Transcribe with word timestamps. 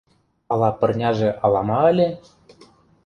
Ала 0.53 0.69
пырняже 0.79 1.29
алама 1.49 1.79
ыле? 1.91 2.09